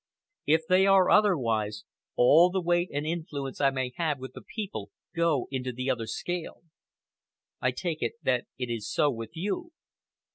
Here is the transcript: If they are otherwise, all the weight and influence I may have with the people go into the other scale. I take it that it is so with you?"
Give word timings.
If 0.47 0.61
they 0.67 0.87
are 0.87 1.11
otherwise, 1.11 1.83
all 2.15 2.49
the 2.49 2.59
weight 2.59 2.89
and 2.91 3.05
influence 3.05 3.61
I 3.61 3.69
may 3.69 3.91
have 3.97 4.17
with 4.17 4.33
the 4.33 4.41
people 4.41 4.89
go 5.15 5.47
into 5.51 5.71
the 5.71 5.91
other 5.91 6.07
scale. 6.07 6.63
I 7.61 7.69
take 7.69 8.01
it 8.01 8.13
that 8.23 8.47
it 8.57 8.71
is 8.71 8.89
so 8.91 9.11
with 9.11 9.35
you?" 9.35 9.73